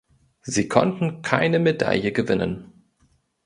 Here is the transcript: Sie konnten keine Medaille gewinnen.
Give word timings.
Sie 0.41 0.67
konnten 0.67 1.21
keine 1.21 1.59
Medaille 1.59 2.11
gewinnen. 2.11 2.71